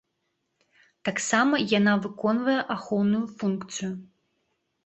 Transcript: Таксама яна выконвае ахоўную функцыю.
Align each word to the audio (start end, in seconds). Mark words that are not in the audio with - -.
Таксама 1.09 1.59
яна 1.79 1.93
выконвае 2.05 2.57
ахоўную 2.77 3.23
функцыю. 3.43 3.91